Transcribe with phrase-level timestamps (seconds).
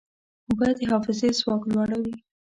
[0.47, 2.13] اوبه د حافظې ځواک لوړوي.